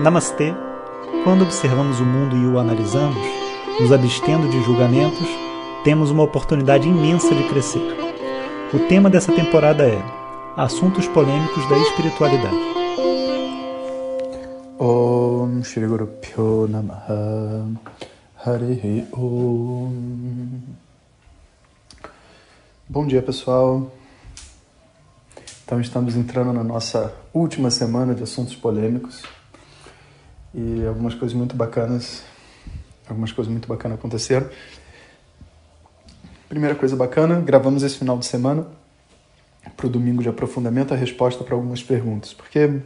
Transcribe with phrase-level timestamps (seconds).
[0.00, 0.54] Namastê.
[1.24, 3.18] Quando observamos o mundo e o analisamos,
[3.80, 5.26] nos abstendo de julgamentos,
[5.82, 7.82] temos uma oportunidade imensa de crescer.
[8.72, 10.00] O tema dessa temporada é
[10.56, 12.56] Assuntos polêmicos da espiritualidade.
[14.78, 17.66] Om Shri Guru Pyo Namaha
[18.44, 20.60] Harihi Om
[22.88, 23.90] Bom dia pessoal.
[25.64, 29.22] Então estamos entrando na nossa última semana de assuntos polêmicos
[30.58, 32.24] e algumas coisas muito bacanas,
[33.08, 34.48] algumas coisas muito bacanas aconteceram.
[36.48, 38.66] Primeira coisa bacana, gravamos esse final de semana
[39.76, 42.80] para o domingo de aprofundamento a resposta para algumas perguntas, porque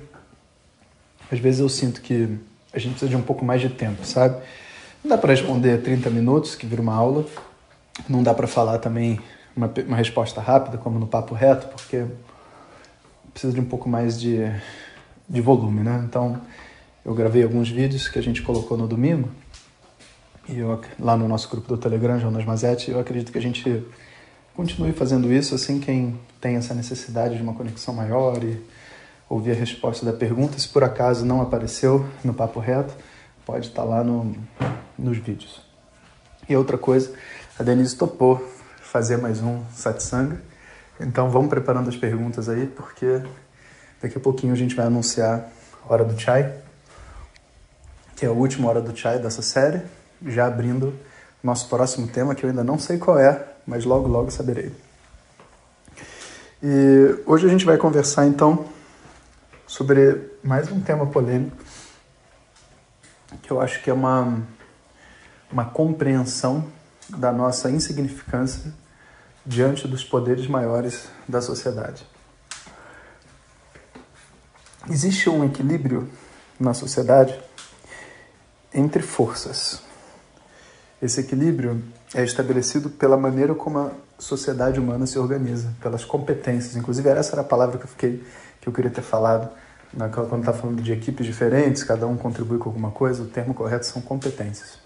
[1.31, 2.39] às vezes eu sinto que
[2.75, 4.43] a gente precisa de um pouco mais de tempo, sabe?
[5.03, 7.25] Não dá para responder 30 minutos, que vira uma aula,
[8.07, 9.19] não dá para falar também
[9.57, 12.05] uma, uma resposta rápida, como no papo reto, porque
[13.33, 14.41] precisa de um pouco mais de,
[15.29, 16.03] de volume, né?
[16.07, 16.41] Então,
[17.05, 19.29] eu gravei alguns vídeos que a gente colocou no domingo,
[20.49, 23.85] e eu, lá no nosso grupo do Telegram, Jonas Mazetti, eu acredito que a gente
[24.55, 28.61] continue fazendo isso, assim, quem tem essa necessidade de uma conexão maior e
[29.29, 32.95] ouvir a resposta da pergunta, se por acaso não apareceu no papo reto,
[33.47, 34.37] pode estar lá no,
[34.99, 35.61] nos vídeos.
[36.49, 37.13] E outra coisa,
[37.59, 38.45] a Denise topou
[38.81, 40.43] fazer mais um satsanga,
[41.01, 43.23] então vamos preparando as perguntas aí, porque
[44.03, 45.51] daqui a pouquinho a gente vai anunciar
[45.89, 46.53] a hora do chai,
[48.23, 49.83] que é a última hora do chai dessa série,
[50.25, 50.95] já abrindo
[51.43, 54.73] nosso próximo tema, que eu ainda não sei qual é, mas logo logo saberei.
[56.63, 58.67] E hoje a gente vai conversar então
[59.67, 61.57] sobre mais um tema polêmico,
[63.43, 64.41] que eu acho que é uma,
[65.51, 66.65] uma compreensão
[67.09, 68.73] da nossa insignificância
[69.45, 72.07] diante dos poderes maiores da sociedade.
[74.89, 76.09] Existe um equilíbrio
[76.61, 77.37] na sociedade
[78.75, 79.83] entre forças.
[81.01, 81.83] Esse equilíbrio
[82.15, 86.77] é estabelecido pela maneira como a sociedade humana se organiza, pelas competências.
[86.77, 88.25] Inclusive, essa era a palavra que eu, fiquei,
[88.61, 89.51] que eu queria ter falado
[90.11, 93.23] quando estava falando de equipes diferentes, cada um contribui com alguma coisa.
[93.23, 94.79] O termo correto são competências.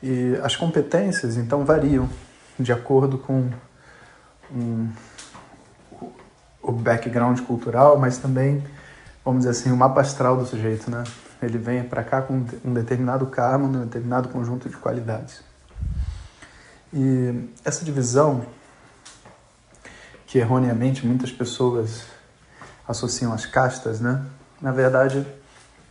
[0.00, 2.08] E as competências, então, variam
[2.58, 3.50] de acordo com
[4.52, 4.88] um,
[6.62, 8.62] o background cultural, mas também,
[9.24, 11.02] vamos dizer assim, o mapa astral do sujeito, né?
[11.40, 15.42] Ele vem para cá com um determinado karma, um determinado conjunto de qualidades.
[16.92, 18.44] E essa divisão,
[20.26, 22.06] que erroneamente muitas pessoas
[22.86, 24.24] associam às castas, né?
[24.60, 25.26] Na verdade,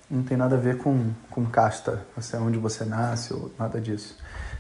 [0.10, 3.80] não tem nada a ver com, com casta, você é onde você nasce ou nada
[3.80, 4.18] disso.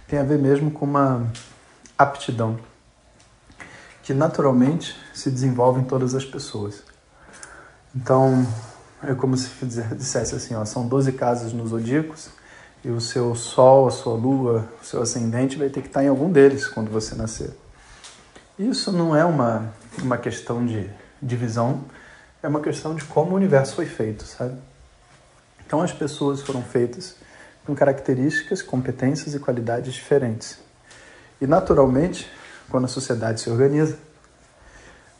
[0.07, 1.27] Tem a ver mesmo com uma
[1.97, 2.59] aptidão
[4.03, 6.83] que naturalmente se desenvolve em todas as pessoas.
[7.93, 8.47] Então,
[9.03, 9.49] é como se
[9.95, 12.29] dissesse assim, ó, são 12 casas nos zodíacos
[12.83, 16.07] e o seu sol, a sua lua, o seu ascendente vai ter que estar em
[16.07, 17.51] algum deles quando você nascer.
[18.57, 19.71] Isso não é uma,
[20.01, 20.89] uma questão de
[21.21, 21.83] divisão,
[22.41, 24.55] é uma questão de como o universo foi feito, sabe?
[25.65, 27.15] Então as pessoas foram feitas
[27.65, 30.57] com características, competências e qualidades diferentes.
[31.41, 32.31] E naturalmente,
[32.69, 33.97] quando a sociedade se organiza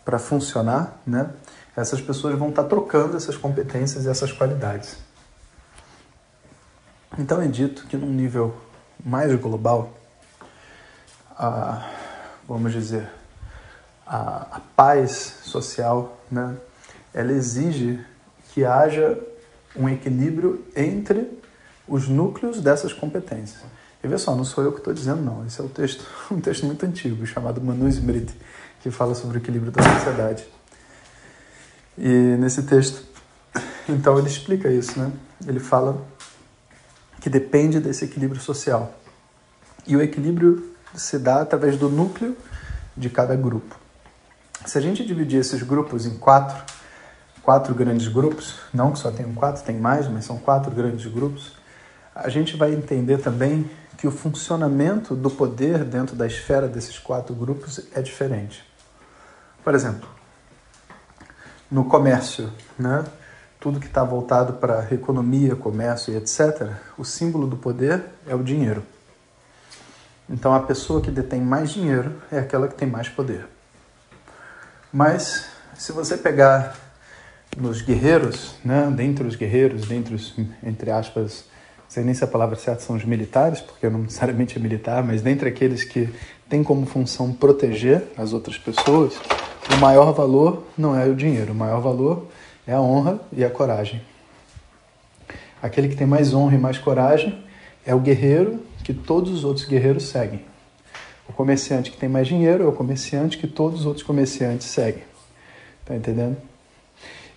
[0.05, 1.29] para funcionar, né,
[1.77, 4.97] essas pessoas vão estar trocando essas competências e essas qualidades.
[7.19, 8.55] Então é dito que num nível
[9.05, 9.93] mais global,
[11.37, 11.87] a,
[12.47, 13.07] vamos dizer,
[14.05, 16.57] a, a paz social, né,
[17.13, 18.03] ela exige
[18.53, 19.19] que haja
[19.75, 21.39] um equilíbrio entre
[21.87, 23.61] os núcleos dessas competências.
[24.03, 25.45] E vê só, não sou eu que estou dizendo, não.
[25.45, 28.35] Esse é um texto, um texto muito antigo, chamado Manu Smriti,
[28.81, 30.56] que fala sobre o equilíbrio da sociedade.
[31.97, 33.03] E nesse texto,
[33.89, 35.11] então, ele explica isso, né?
[35.45, 36.05] Ele fala
[37.19, 38.93] que depende desse equilíbrio social.
[39.85, 42.35] E o equilíbrio se dá através do núcleo
[42.95, 43.75] de cada grupo.
[44.65, 46.63] Se a gente dividir esses grupos em quatro,
[47.41, 51.53] quatro grandes grupos, não que só tenham quatro, tem mais, mas são quatro grandes grupos,
[52.13, 57.33] a gente vai entender também que o funcionamento do poder dentro da esfera desses quatro
[57.33, 58.63] grupos é diferente.
[59.63, 60.07] Por exemplo,
[61.69, 63.03] no comércio, né?
[63.59, 68.43] tudo que está voltado para economia, comércio e etc., o símbolo do poder é o
[68.43, 68.83] dinheiro.
[70.29, 73.47] Então a pessoa que detém mais dinheiro é aquela que tem mais poder.
[74.91, 76.75] Mas se você pegar
[77.57, 81.45] nos guerreiros, né, dentre os guerreiros, dentre os, entre aspas,
[81.87, 85.21] sei nem se a palavra certa são os militares, porque não necessariamente é militar, mas
[85.21, 86.13] dentre aqueles que
[86.49, 89.13] têm como função proteger as outras pessoas,
[89.73, 92.27] o maior valor não é o dinheiro, o maior valor
[92.65, 94.01] é a honra e a coragem.
[95.61, 97.43] Aquele que tem mais honra e mais coragem
[97.85, 100.45] é o guerreiro que todos os outros guerreiros seguem.
[101.27, 105.03] O comerciante que tem mais dinheiro é o comerciante que todos os outros comerciantes seguem.
[105.85, 106.37] Tá entendendo?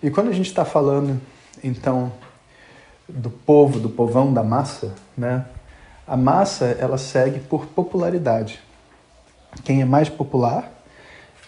[0.01, 1.19] E quando a gente está falando,
[1.63, 2.11] então,
[3.07, 5.45] do povo, do povão, da massa, né?
[6.07, 8.59] A massa, ela segue por popularidade.
[9.63, 10.71] Quem é mais popular,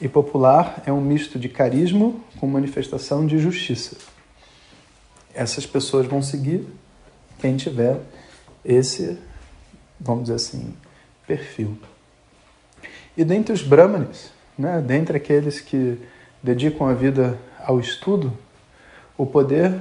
[0.02, 3.98] e popular é um misto de carisma com manifestação de justiça.
[5.34, 6.68] Essas pessoas vão seguir
[7.40, 8.00] quem tiver
[8.64, 9.18] esse,
[10.00, 10.74] vamos dizer assim,
[11.28, 11.78] perfil.
[13.16, 16.00] E dentre os brahmanes, né, dentre aqueles que
[16.42, 18.36] dedicam a vida ao estudo,
[19.18, 19.80] o poder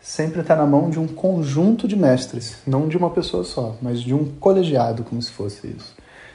[0.00, 4.00] sempre está na mão de um conjunto de mestres, não de uma pessoa só, mas
[4.00, 5.94] de um colegiado, como se fosse isso,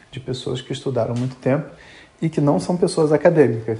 [0.09, 1.69] de pessoas que estudaram muito tempo
[2.21, 3.79] e que não são pessoas acadêmicas.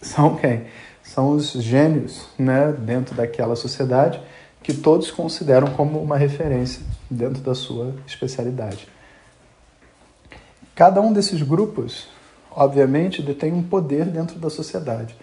[0.00, 0.64] São quem?
[1.02, 4.20] São os gênios né, dentro daquela sociedade
[4.62, 8.86] que todos consideram como uma referência dentro da sua especialidade.
[10.74, 12.08] Cada um desses grupos,
[12.50, 15.16] obviamente, detém um poder dentro da sociedade.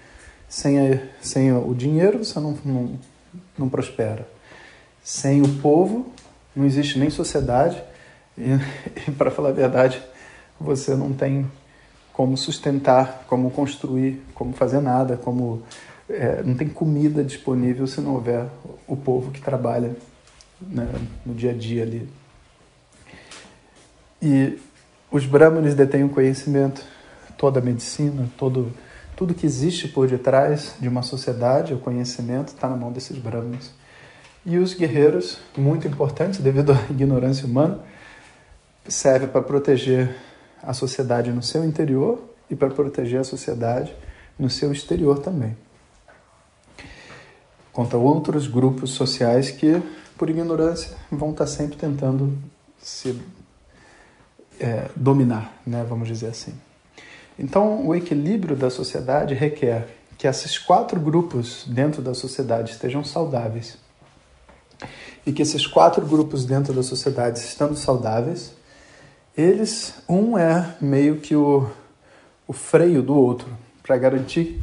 [0.47, 2.99] Sem, a, sem o dinheiro, você não, não,
[3.57, 4.27] não prospera.
[5.03, 6.11] Sem o povo,
[6.55, 7.81] não existe nem sociedade.
[8.37, 8.51] E,
[9.07, 10.01] e para falar a verdade,
[10.59, 11.49] você não tem
[12.19, 15.63] como sustentar, como construir, como fazer nada, como
[16.10, 18.45] é, não tem comida disponível se não houver
[18.86, 19.95] o povo que trabalha
[20.62, 20.86] né,
[21.25, 22.10] no dia a dia ali.
[24.21, 24.60] E
[25.10, 26.83] os brahmanes detêm o conhecimento,
[27.38, 28.69] toda a medicina, todo
[29.16, 33.71] tudo que existe por detrás de uma sociedade, o conhecimento está na mão desses brahmanes.
[34.45, 37.80] E os guerreiros, muito importantes devido à ignorância humana,
[38.89, 40.13] serve para proteger
[40.61, 42.19] a sociedade no seu interior
[42.50, 43.94] e para proteger a sociedade
[44.38, 45.56] no seu exterior também.
[47.71, 49.81] Contra outros grupos sociais que,
[50.17, 52.38] por ignorância, vão estar sempre tentando
[52.81, 53.21] se
[54.59, 56.53] é, dominar, né, vamos dizer assim.
[57.38, 63.77] Então, o equilíbrio da sociedade requer que esses quatro grupos dentro da sociedade estejam saudáveis.
[65.25, 68.53] E que esses quatro grupos dentro da sociedade, estando saudáveis,
[69.37, 71.69] eles, um é meio que o,
[72.47, 73.47] o freio do outro,
[73.83, 74.61] para garantir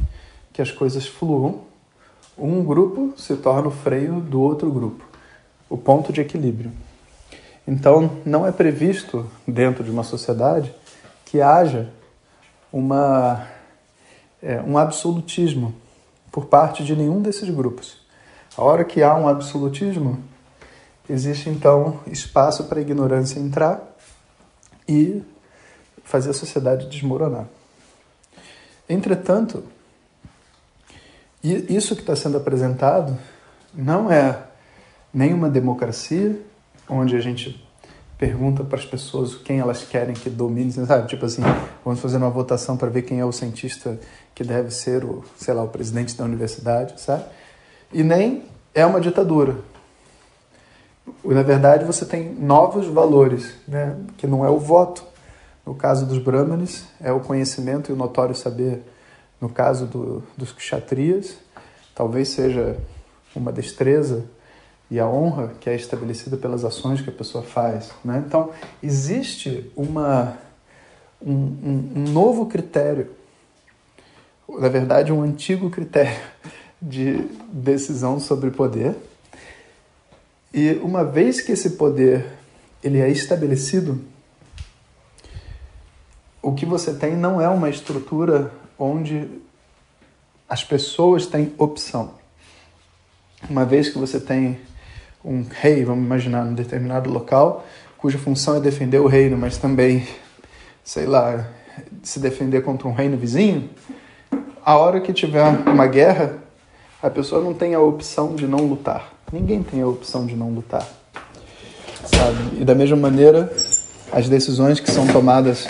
[0.53, 1.61] que as coisas fluam.
[2.37, 5.03] Um grupo se torna o freio do outro grupo,
[5.69, 6.71] o ponto de equilíbrio.
[7.67, 10.73] Então, não é previsto dentro de uma sociedade
[11.25, 11.89] que haja
[12.71, 13.47] uma,
[14.41, 15.75] é, um absolutismo
[16.31, 17.97] por parte de nenhum desses grupos.
[18.55, 20.19] A hora que há um absolutismo,
[21.09, 23.96] existe então espaço para a ignorância entrar
[24.87, 25.23] e
[26.03, 27.47] fazer a sociedade desmoronar.
[28.89, 29.63] Entretanto,
[31.43, 33.17] isso que está sendo apresentado
[33.73, 34.43] não é
[35.13, 36.39] nenhuma democracia
[36.89, 37.63] onde a gente
[38.17, 41.07] pergunta para as pessoas quem elas querem que domine, sabe?
[41.07, 41.43] Tipo assim,
[41.85, 43.99] vamos fazer uma votação para ver quem é o cientista
[44.33, 47.25] que deve ser o, sei lá, o presidente da universidade, sabe?
[47.93, 49.57] E nem é uma ditadura.
[51.23, 53.97] Na verdade, você tem novos valores, né?
[54.17, 55.03] Que não é o voto.
[55.65, 58.81] No caso dos brahmanes, é o conhecimento e o notório saber.
[59.39, 61.37] No caso do, dos kshatriyas,
[61.93, 62.77] talvez seja
[63.35, 64.25] uma destreza
[64.89, 67.91] e a honra que é estabelecida pelas ações que a pessoa faz.
[68.03, 68.23] Né?
[68.25, 70.37] Então, existe uma,
[71.21, 73.11] um, um, um novo critério,
[74.47, 76.17] na verdade, um antigo critério
[76.81, 78.95] de decisão sobre poder.
[80.53, 82.25] E uma vez que esse poder
[82.83, 84.01] ele é estabelecido,
[86.41, 89.27] o que você tem não é uma estrutura onde
[90.47, 92.13] as pessoas têm opção.
[93.49, 94.59] Uma vez que você tem
[95.23, 97.65] um rei, vamos imaginar, num determinado local,
[97.97, 100.07] cuja função é defender o reino, mas também,
[100.83, 101.49] sei lá,
[102.01, 103.69] se defender contra um reino vizinho,
[104.63, 106.37] a hora que tiver uma guerra,
[107.01, 109.13] a pessoa não tem a opção de não lutar.
[109.31, 110.87] Ninguém tem a opção de não lutar.
[112.05, 112.61] Sabe?
[112.61, 113.51] E da mesma maneira,
[114.11, 115.67] as decisões que são tomadas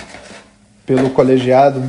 [0.86, 1.84] pelo colegiado,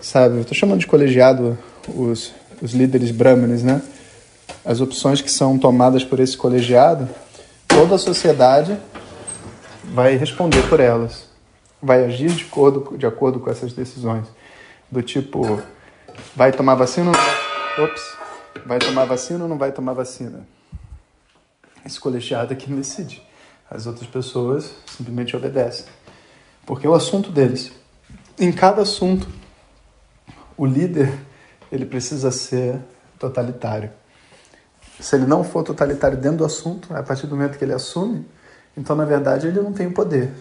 [0.00, 0.40] sabe?
[0.40, 1.56] Estou chamando de colegiado
[1.88, 3.80] os, os líderes brahmanes, né?
[4.64, 7.08] as opções que são tomadas por esse colegiado,
[7.68, 8.76] toda a sociedade
[9.84, 11.28] vai responder por elas,
[11.82, 14.26] vai agir de acordo, de acordo com essas decisões.
[14.90, 15.60] Do tipo,
[16.34, 17.12] vai tomar vacina
[17.78, 18.16] Ops,
[18.66, 20.46] vai tomar vacina ou não vai tomar vacina?
[21.84, 23.22] Esse colegiado aqui não decide.
[23.70, 25.86] As outras pessoas simplesmente obedecem.
[26.64, 27.72] Porque é o assunto deles.
[28.38, 29.28] Em cada assunto,
[30.56, 31.12] o líder
[31.70, 32.80] ele precisa ser
[33.18, 33.90] totalitário
[35.00, 38.26] Se ele não for totalitário dentro do assunto, a partir do momento que ele assume,
[38.76, 40.32] então na verdade ele não tem poder.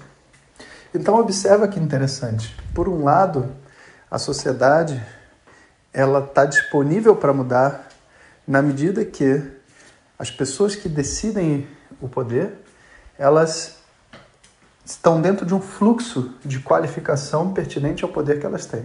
[0.93, 2.55] Então observa que interessante.
[2.73, 3.51] Por um lado,
[4.09, 5.03] a sociedade
[5.91, 7.87] ela está disponível para mudar
[8.47, 9.41] na medida que
[10.17, 11.67] as pessoas que decidem
[12.01, 12.63] o poder
[13.17, 13.77] elas
[14.85, 18.83] estão dentro de um fluxo de qualificação pertinente ao poder que elas têm.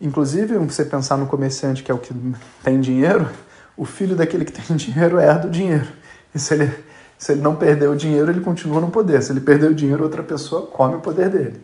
[0.00, 2.14] Inclusive, você pensar no comerciante que é o que
[2.62, 3.28] tem dinheiro,
[3.76, 5.88] o filho daquele que tem dinheiro herda o dinheiro.
[6.34, 6.84] E se ele,
[7.18, 9.22] se ele não perder o dinheiro, ele continua no poder.
[9.22, 11.60] Se ele perder o dinheiro, outra pessoa come o poder dele.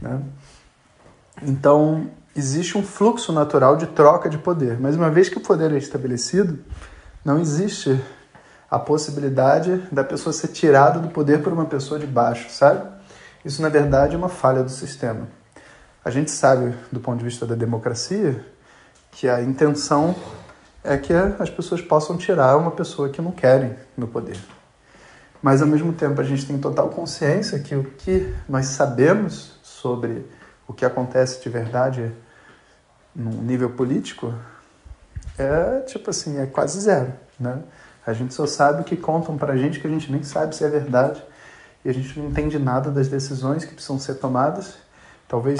[0.00, 0.20] Né?
[1.42, 4.78] Então, existe um fluxo natural de troca de poder.
[4.78, 6.58] Mas uma vez que o poder é estabelecido,
[7.24, 8.00] não existe
[8.70, 12.86] a possibilidade da pessoa ser tirada do poder por uma pessoa de baixo, sabe?
[13.44, 15.28] Isso, na verdade, é uma falha do sistema.
[16.04, 18.44] A gente sabe, do ponto de vista da democracia,
[19.10, 20.14] que a intenção
[20.84, 24.38] é que as pessoas possam tirar uma pessoa que não querem no poder.
[25.42, 30.26] Mas, ao mesmo tempo, a gente tem total consciência que o que nós sabemos sobre
[30.66, 32.12] o que acontece de verdade
[33.16, 34.32] no nível político
[35.38, 37.60] é, tipo assim, é quase zero, né?
[38.06, 40.54] A gente só sabe o que contam para a gente que a gente nem sabe
[40.54, 41.22] se é verdade
[41.84, 44.74] e a gente não entende nada das decisões que precisam ser tomadas.
[45.28, 45.58] Talvez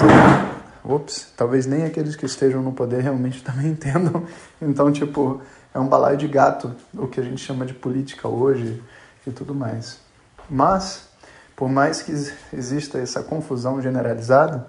[0.83, 4.25] ops, talvez nem aqueles que estejam no poder realmente também entendam.
[4.61, 5.41] Então, tipo,
[5.73, 8.81] é um balaio de gato o que a gente chama de política hoje
[9.25, 9.99] e tudo mais.
[10.49, 11.09] Mas,
[11.55, 12.11] por mais que
[12.53, 14.67] exista essa confusão generalizada,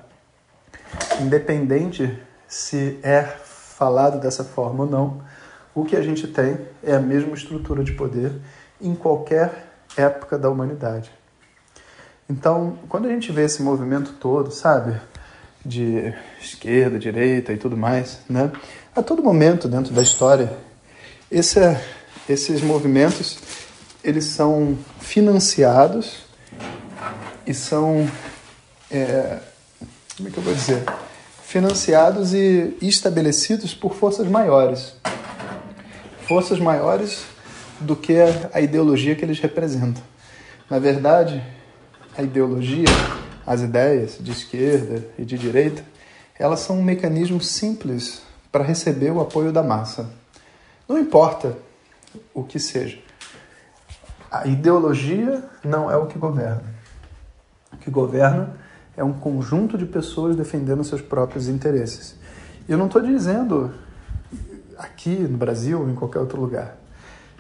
[1.21, 5.21] independente se é falado dessa forma ou não,
[5.75, 8.33] o que a gente tem é a mesma estrutura de poder
[8.81, 11.11] em qualquer época da humanidade.
[12.29, 15.01] Então, quando a gente vê esse movimento todo, sabe,
[15.65, 18.51] de esquerda, direita e tudo mais, né,
[18.95, 20.53] a todo momento dentro da história,
[21.31, 21.61] esse,
[22.29, 23.39] esses movimentos
[24.03, 26.25] eles são financiados
[27.47, 28.09] e são,
[28.91, 29.39] é,
[30.17, 30.85] como é que eu vou dizer,
[31.49, 34.95] financiados e estabelecidos por forças maiores
[36.29, 37.25] forças maiores
[37.81, 38.19] do que
[38.53, 40.03] a ideologia que eles representam.
[40.69, 41.43] Na verdade,
[42.15, 42.85] a ideologia,
[43.47, 45.83] as ideias de esquerda e de direita,
[46.39, 48.21] elas são um mecanismo simples
[48.53, 50.11] para receber o apoio da massa.
[50.87, 51.57] Não importa
[52.35, 52.99] o que seja.
[54.31, 56.63] A ideologia não é o que governa.
[57.73, 58.55] O que governa
[58.99, 62.17] é um conjunto de pessoas defendendo seus próprios interesses.
[62.69, 63.73] Eu não estou dizendo
[64.77, 66.77] aqui no Brasil ou em qualquer outro lugar.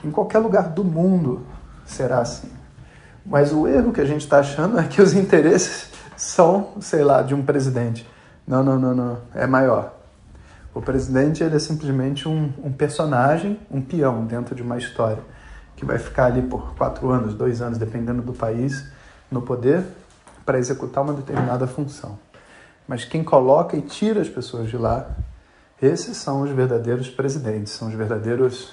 [0.04, 1.44] Em qualquer lugar do mundo
[1.84, 2.48] será assim.
[3.26, 7.22] Mas o erro que a gente está achando é que os interesses são, sei lá,
[7.22, 8.08] de um presidente.
[8.46, 9.18] Não, não, não, não.
[9.34, 9.94] É maior.
[10.72, 15.24] O presidente ele é simplesmente um, um personagem, um peão dentro de uma história
[15.74, 18.86] que vai ficar ali por quatro anos, dois anos, dependendo do país,
[19.28, 19.84] no poder
[20.48, 22.18] para executar uma determinada função.
[22.88, 25.10] Mas quem coloca e tira as pessoas de lá
[25.80, 28.72] esses são os verdadeiros presidentes, são os verdadeiros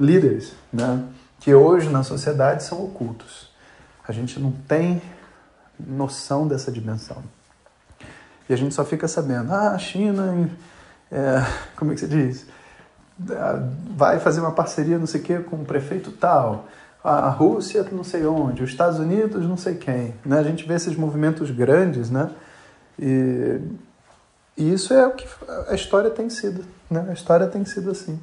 [0.00, 1.04] líderes, né?
[1.38, 3.52] que hoje na sociedade são ocultos.
[4.08, 5.02] A gente não tem
[5.78, 7.22] noção dessa dimensão.
[8.48, 10.50] E a gente só fica sabendo, ah, a China,
[11.10, 11.44] é,
[11.76, 12.46] como é que se diz?
[13.94, 16.68] Vai fazer uma parceria não sei o que com o prefeito tal,
[17.02, 20.14] a Rússia não sei onde, os Estados Unidos não sei quem.
[20.24, 20.38] Né?
[20.38, 22.30] A gente vê esses movimentos grandes, né?
[22.98, 23.60] E
[24.56, 25.26] e isso é o que
[25.68, 27.06] a história tem sido, né?
[27.08, 28.20] A história tem sido assim,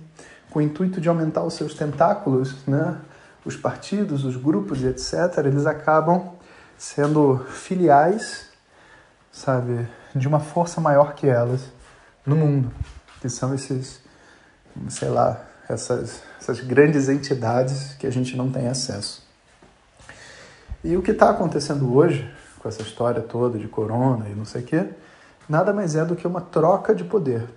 [0.52, 2.98] com o intuito de aumentar os seus tentáculos, né?
[3.44, 5.14] Os partidos, os grupos e etc,
[5.46, 6.34] eles acabam
[6.78, 8.48] sendo filiais,
[9.32, 11.62] sabe, de uma força maior que elas
[12.26, 12.72] no mundo,
[13.22, 14.02] que são esses,
[14.88, 19.24] sei lá, essas, essas grandes entidades que a gente não tem acesso.
[20.84, 24.64] E o que está acontecendo hoje, com essa história toda de corona e não sei
[24.64, 24.86] o quê,
[25.48, 27.48] nada mais é do que uma troca de poder.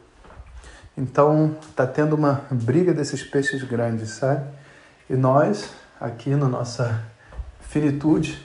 [0.97, 4.45] Então, está tendo uma briga desses peixes grandes, sabe?
[5.09, 7.03] E nós, aqui na nossa
[7.61, 8.45] finitude,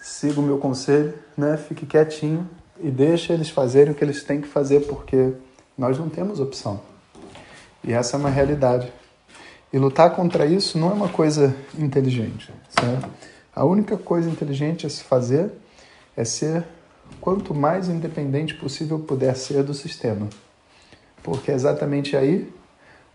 [0.00, 1.56] siga o meu conselho, né?
[1.56, 5.34] Fique quietinho e deixe eles fazerem o que eles têm que fazer, porque
[5.78, 6.91] nós não temos opção.
[7.84, 8.92] E essa é uma realidade.
[9.72, 13.08] E lutar contra isso não é uma coisa inteligente, certo?
[13.54, 15.50] A única coisa inteligente a se fazer
[16.16, 16.64] é ser
[17.20, 20.28] quanto mais independente possível puder ser do sistema.
[21.22, 22.52] Porque é exatamente aí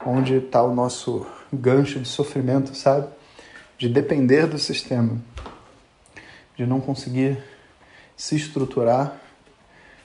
[0.06, 3.08] onde está o nosso gancho de sofrimento, sabe?
[3.78, 5.18] De depender do sistema,
[6.56, 7.38] de não conseguir
[8.16, 9.20] se estruturar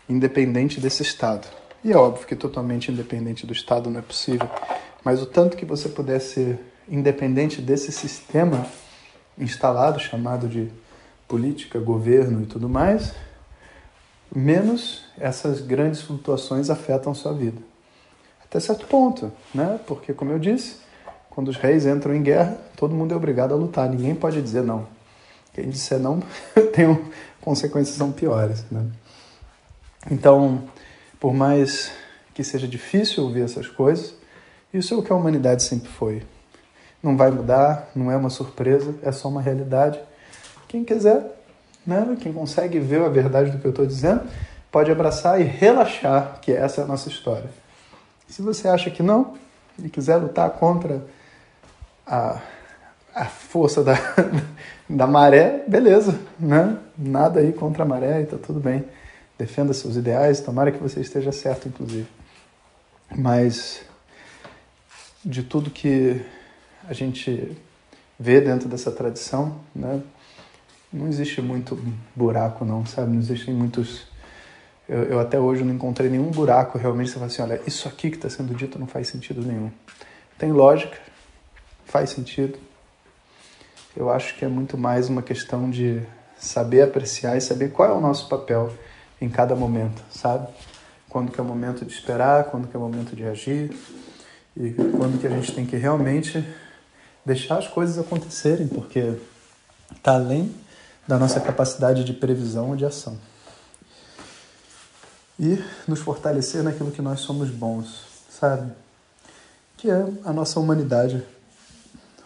[0.08, 1.46] independente desse Estado.
[1.84, 4.48] E é óbvio que totalmente independente do Estado não é possível.
[5.04, 8.66] Mas o tanto que você puder ser independente desse sistema
[9.36, 10.70] instalado, chamado de
[11.26, 13.14] política, governo e tudo mais,
[14.34, 17.60] menos essas grandes flutuações afetam sua vida.
[18.44, 19.80] Até certo ponto, né?
[19.86, 20.76] Porque, como eu disse,
[21.30, 24.62] quando os reis entram em guerra, todo mundo é obrigado a lutar, ninguém pode dizer
[24.62, 24.86] não.
[25.54, 26.22] Quem disser não
[26.72, 26.98] tem
[27.40, 28.86] consequências são piores, né?
[30.10, 30.64] Então,
[31.22, 31.92] por mais
[32.34, 34.12] que seja difícil ouvir essas coisas,
[34.74, 36.24] isso é o que a humanidade sempre foi.
[37.00, 40.00] Não vai mudar, não é uma surpresa, é só uma realidade.
[40.66, 41.22] Quem quiser,
[41.86, 44.22] né, quem consegue ver a verdade do que eu estou dizendo,
[44.68, 47.50] pode abraçar e relaxar que essa é a nossa história.
[48.26, 49.34] Se você acha que não
[49.78, 51.04] e quiser lutar contra
[52.04, 52.40] a,
[53.14, 53.94] a força da,
[54.90, 56.76] da maré, beleza, né?
[56.98, 58.84] Nada aí contra a maré e tá tudo bem.
[59.42, 62.06] Defenda seus ideais, tomara que você esteja certo, inclusive.
[63.10, 63.82] Mas
[65.24, 66.24] de tudo que
[66.88, 67.58] a gente
[68.16, 70.00] vê dentro dessa tradição, né?
[70.92, 71.76] Não existe muito
[72.14, 73.10] buraco, não, sabe?
[73.10, 74.06] Não existem muitos.
[74.88, 77.10] Eu, eu até hoje não encontrei nenhum buraco realmente.
[77.10, 79.72] Você fala assim: olha, isso aqui que está sendo dito não faz sentido nenhum.
[80.38, 80.96] Tem lógica,
[81.84, 82.56] faz sentido.
[83.96, 86.00] Eu acho que é muito mais uma questão de
[86.38, 88.72] saber apreciar e saber qual é o nosso papel
[89.22, 90.48] em cada momento, sabe?
[91.08, 93.70] Quando que é o momento de esperar, quando que é o momento de agir
[94.56, 96.44] e quando que a gente tem que realmente
[97.24, 99.16] deixar as coisas acontecerem, porque
[99.94, 100.52] está além
[101.06, 103.16] da nossa capacidade de previsão ou de ação.
[105.38, 108.72] E nos fortalecer naquilo que nós somos bons, sabe?
[109.76, 111.22] Que é a nossa humanidade,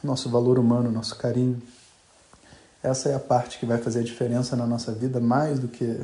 [0.02, 1.62] nosso valor humano, nosso carinho.
[2.82, 6.00] Essa é a parte que vai fazer a diferença na nossa vida mais do que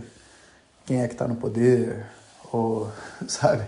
[0.87, 2.07] quem é que está no poder,
[2.53, 2.91] ou,
[3.27, 3.65] sabe,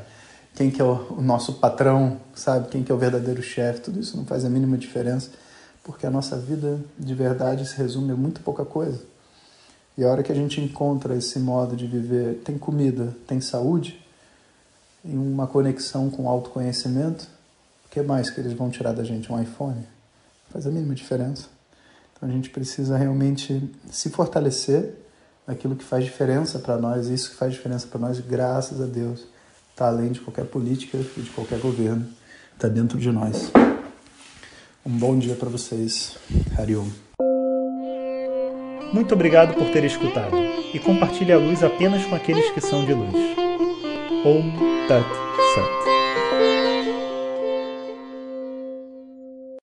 [0.54, 4.16] quem que é o, nosso patrão, sabe, quem que é o verdadeiro chefe, tudo isso
[4.16, 5.30] não faz a mínima diferença,
[5.83, 9.03] porque a nossa vida de verdade se resume a muito pouca coisa.
[9.96, 14.00] E a hora que a gente encontra esse modo de viver, tem comida, tem saúde,
[15.05, 17.29] em uma conexão com autoconhecimento,
[17.87, 19.31] o que mais que eles vão tirar da gente?
[19.31, 19.87] Um iPhone?
[20.50, 21.48] Faz a mínima diferença.
[22.16, 25.03] Então a gente precisa realmente se fortalecer
[25.46, 29.26] naquilo que faz diferença para nós, isso que faz diferença para nós, graças a Deus,
[29.70, 32.07] está além de qualquer política e de qualquer governo,
[32.54, 33.50] está dentro de nós.
[34.87, 36.16] Um bom dia para vocês.
[36.59, 36.88] Hariom.
[38.92, 40.37] Muito obrigado por ter escutado
[40.72, 43.14] e compartilhe a luz apenas com aqueles que são de luz.
[44.24, 45.09] Om Tat
[45.54, 45.93] Sat.